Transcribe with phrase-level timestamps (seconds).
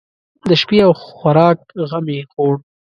[0.49, 1.57] د شپې او خوراک
[1.89, 2.53] غم یې خوړ.